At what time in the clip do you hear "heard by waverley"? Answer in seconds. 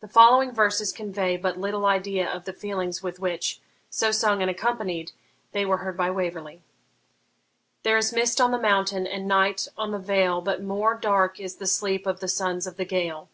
5.78-6.60